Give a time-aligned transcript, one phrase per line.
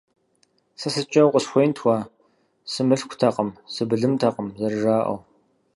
[0.79, 1.97] Сэ сыткӀэ укъысхуеинт уэ,
[2.71, 5.19] сымылъкутэкъым, сыбылымтэкъым, зэрыжаӀэу.